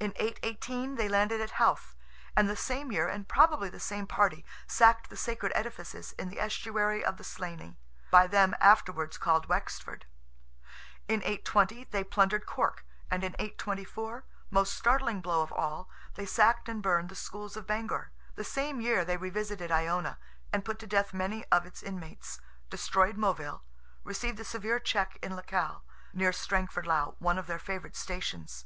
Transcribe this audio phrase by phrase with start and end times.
[0.00, 1.94] In 818 they landed at Howth;
[2.34, 6.40] and the same year, and probably the same party, sacked the sacred edifices in the
[6.40, 7.76] estuary of the Slaney,
[8.10, 10.06] by them afterwards called Wexford;
[11.06, 17.10] in 820 they plundered Cork, and in 824—most startling blow of all—they sacked and burned
[17.10, 18.10] the schools of Bangor.
[18.36, 20.18] The same year they revisited Iona;
[20.50, 22.40] and put to death many of its inmates;
[22.70, 23.60] destroyed Moville;
[24.02, 25.82] received a severe check in Lecale,
[26.14, 28.64] near Strangford lough (one of their favourite stations).